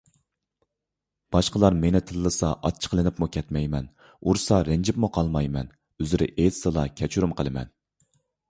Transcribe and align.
باشقىلار 1.35 1.75
مېنى 1.83 2.01
تىللىسا 2.11 2.49
ئاچچىقلىنىپمۇ 2.69 3.27
كەتمەيمەن. 3.37 3.91
ئۇرسا 4.19 4.59
رەنجىپمۇ 4.71 5.11
قالمايمەن. 5.19 5.71
ئۆزرە 6.01 6.33
ئېيتسىلا، 6.33 6.91
كەچۈرۈم 7.03 7.41
قىلىمەن. 7.43 7.71